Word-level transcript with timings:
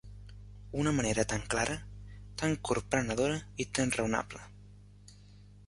Una 0.83 0.91
manera 0.99 1.25
tan 1.33 1.41
clara, 1.53 1.75
tan 2.41 2.55
corprenedora, 2.71 3.37
i 3.65 3.67
tan 3.71 3.91
raonable 3.99 4.43